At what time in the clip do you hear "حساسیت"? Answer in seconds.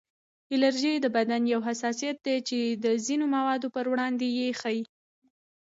1.67-2.17